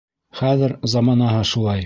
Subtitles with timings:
[0.39, 1.79] Хәҙер заманаһы шулай.